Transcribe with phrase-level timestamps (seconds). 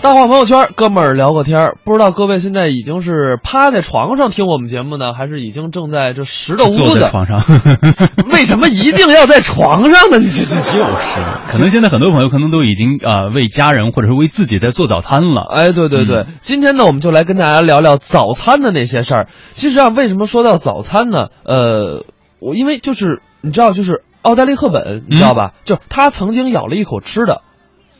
[0.00, 1.76] 大话朋友圈，哥们儿聊个天儿。
[1.84, 7.00] 不知道各位现在已经是趴在床上听我们节目呢，还是已经正在这拾掇坐屋的？
[7.02, 7.36] 在床上，
[8.30, 10.18] 为什么一定要在床上呢？
[10.20, 15.42] 你这这这就是，可能现在很多朋友可能都已经啊、呃为家人或者是为自己在做早餐了。
[15.50, 19.28] 哎，对对对，嗯今天呢，我们就来跟大家聊聊早餐的那些事儿。
[19.50, 21.28] 其实啊，为什么说到早餐呢？
[21.44, 22.04] 呃，
[22.38, 25.54] 我因为就是你知道，就是奥黛丽·赫本，你知道吧？
[25.64, 27.42] 就是她曾经咬了一口吃的，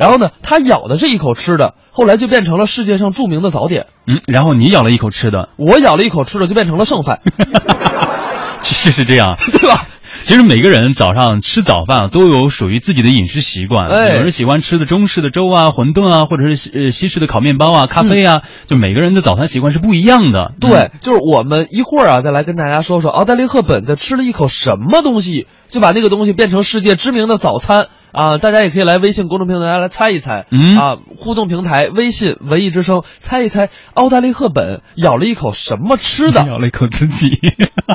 [0.00, 3.86] 然后呢，他咬的这一口吃的，后来就变成了世界上著名的早点。
[4.06, 7.20] 嗯，然后你咬了一口吃的，我咬了一口吃的，就变成了剩饭，
[8.62, 9.36] 其实是这样。
[9.52, 9.86] 对吧？
[10.22, 20.52] 其实每个人早上吃早饭啊都有属于自己的饮食习惯，哎有人喜欢吃的中式的粥啊、馄饨啊，或者是西呃西式的烤面包啊、咖啡啊，就每个人的早餐习惯是不一样的。
[20.60, 28.38] 对，就是我们一会儿啊，再来跟大家说说奥黛丽·赫本在吃了一口什么东西，就把那个东西变成世界知名的早餐啊！
[28.38, 37.38] 大家也可以来微信公众平台来猜一猜，嗯啊，互动平台微信文艺之声，猜一猜奥黛丽·赫本咬了一口什么吃的， 咬了一口自己，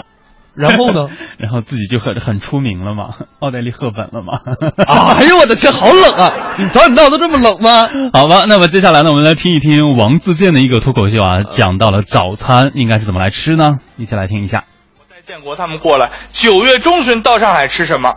[0.56, 1.08] 然后呢？
[1.38, 4.39] 然后自己就很很出名了嘛，奥黛丽·赫本了嘛。
[4.88, 6.32] 哎呦我的天，好冷啊！
[6.58, 7.89] 你早点到都这么冷吗？
[8.14, 13.80] 好吧，那么接下来呢，我们来听一听王自健的一个脱口秀啊，讲到了早餐应该是怎么来吃呢？
[13.98, 14.64] 一起来听一下。
[14.98, 18.16] 我带建国他们过来，九月中旬到上海吃什么？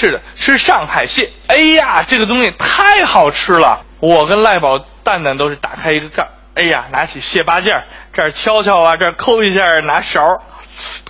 [0.00, 1.30] 是的，吃上海蟹。
[1.46, 3.84] 哎呀，这个东西太好吃了！
[4.00, 7.74] 我跟赖宝、蛋蛋都是打开一个盖，哎呀，拿起蟹八件，
[8.14, 10.22] 这儿敲敲啊，这儿抠一下，拿勺，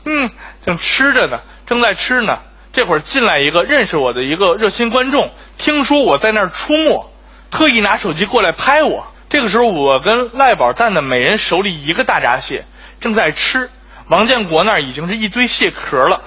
[0.04, 0.28] 嗯，
[0.66, 2.36] 正吃着呢，正在吃呢。
[2.72, 7.12] 这会儿进来一个认识我的一个热心观众，听说我在那儿出没，
[7.52, 9.06] 特意拿手机过来拍我。
[9.28, 12.64] 这个时候，我跟赖宝、蛋蛋每人手里一个大闸蟹，
[13.00, 13.70] 正在吃。
[14.08, 16.20] 王建国那儿已经是一堆蟹壳了，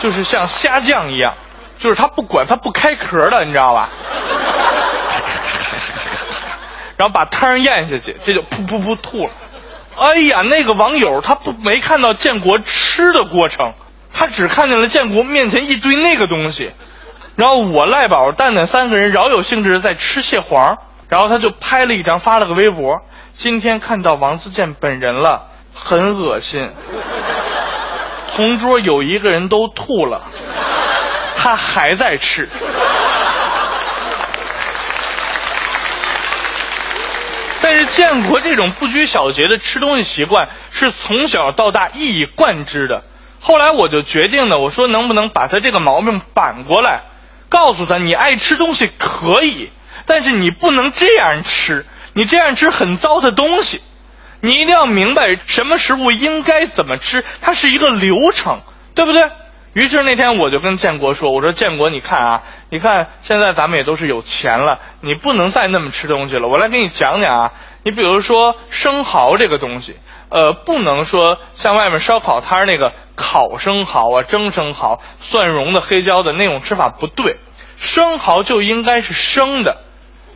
[0.00, 1.34] 就是像虾酱一样，
[1.78, 3.88] 就是他不管他不开壳的，你知道吧？
[6.96, 9.30] 然后把汤咽下去，这就噗噗噗吐了。
[9.96, 13.72] 哎呀，那个网友他不没看到建国吃的过程，
[14.12, 16.72] 他只看见了建国面前一堆那个东西。
[17.36, 20.76] 然后我赖宝、蛋蛋三个人饶有兴致的在吃蟹黄，
[21.08, 23.00] 然后他就拍了一张发了个微博。
[23.32, 26.68] 今天看到王自健本人了，很恶心。
[28.38, 30.22] 同桌有一个人都吐了，
[31.36, 32.48] 他还在吃。
[37.60, 43.02] 但是建国这种不拘小节的吃东西习惯是从小到大一以贯之的。
[43.40, 47.02] 后来我就决定了，我说能不能把他这个毛病反过来，
[47.48, 49.68] 告诉他你爱吃东西可以，
[50.06, 53.82] 但是你不能这样吃，你这样吃很糟的东西。
[54.40, 58.60] 你一定要明白什么食物应该怎么吃，它是一个流程，
[58.94, 59.28] 对不对？
[59.74, 66.48] 于是那天我就跟建国说：“我说建国，你看啊，你看现在咱们也都是有钱了，你不能再那么吃东西了。
[66.48, 67.52] 我来给你讲讲啊，
[67.84, 69.96] 你比如说生蚝这个东西，
[70.30, 77.36] 呃，不能说像外面烧烤摊那个烤生蚝啊、蒸生蚝、蒜蓉的、黑椒的那种吃法不对，
[77.78, 79.84] 生蚝就应该是生的，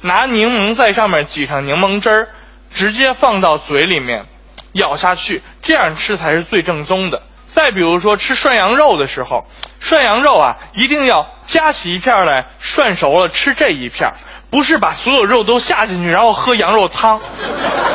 [0.03, 2.29] 拿柠檬在上面挤上柠檬汁儿，
[2.75, 4.27] 直接放到嘴里面，
[4.73, 7.23] 咬下去，这样吃才是最正宗的。
[7.55, 9.45] 再比如说吃涮羊肉的时候，
[9.79, 14.11] 涮羊肉啊，一定要夹起一片来，涮熟了吃这一片，
[14.51, 17.21] 不是把所有肉都下进去，然后喝羊肉汤。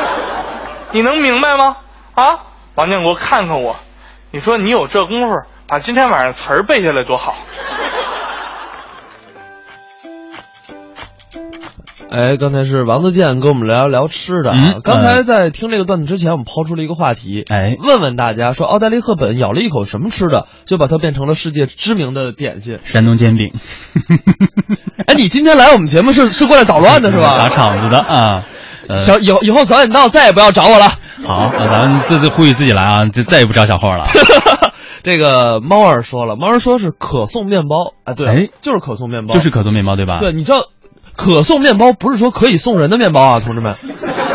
[0.92, 1.76] 你能明白吗？
[2.14, 2.38] 啊，
[2.76, 3.76] 王建国，看看我，
[4.30, 5.34] 你说你有这功夫，
[5.66, 7.34] 把今天晚上词儿背下来多好。
[12.10, 14.56] 哎，刚才是王自健跟我们聊一聊吃的啊。
[14.76, 22.78] 嗯刚才在听这个段子之前，我们抛出了一个话题，哎问问大家说，奥黛丽·赫本咬了一口什么吃的，就把它变成了世界知名的点心。
[22.84, 23.52] 山东煎饼，
[25.06, 27.36] 哎，你今天来我们节目是是过来捣乱的是吧？
[27.48, 27.48] 砸？
[27.50, 28.44] 场子的啊。
[28.88, 30.86] 呃小以后以后早点到，再也不要找我了。
[31.22, 34.06] 好，那咱们这次呼吁自己来啊，就再也不找小霍了。
[35.02, 40.18] 这个猫儿说了，猫儿说是可颂面包，哎，对，哎就是可颂面包，就是可颂面包对吧？
[40.20, 40.64] 对，，你知道，
[41.18, 43.74] 可颂面包不是说可以送人的面包啊，同志们，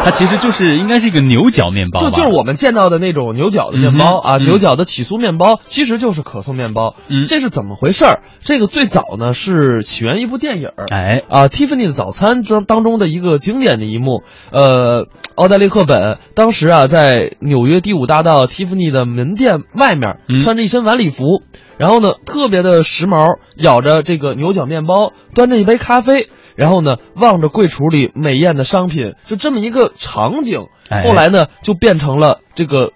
[0.04, 6.96] 它其实就是应该是一个牛角面包吧，就就是我们见到的那种牛角的面包、啊，牛角的起酥面包，其实就是可颂面包。
[7.08, 7.26] 嗯。
[7.30, 8.20] 这是怎么回事儿？
[8.44, 20.40] 这个最早呢是起源一部电影儿，哎，啊，《蒂芙尼的早餐》中当中的一个经典的一幕，呃，奥黛丽·赫本当时啊在纽约第五大道蒂芙尼的门店外面，嗯。
[20.40, 21.42] 穿着一身晚礼服，
[21.78, 30.68] 然后呢特别的时髦，咬着这个牛角面包，端着一杯咖啡，然后呢望着柜橱里美艳的商品，就这么一个场景。
[30.90, 32.92] 哎后来呢就变成了这个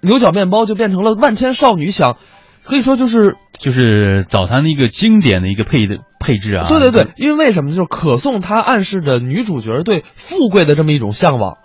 [0.00, 2.16] 牛角面包，就变成了万千少女想。
[2.64, 6.66] 可以说就是就是早餐的一个经典的一个配的配置啊。
[6.68, 11.58] 对对对，因为为什么就是可颂它暗示着女主角对富贵的这么一种向往，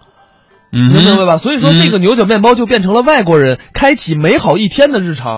[0.71, 1.37] 嗯，能明白吧？
[1.37, 5.29] 所以说嗯这个牛角面包就变成了外国人开启美好一天的日常。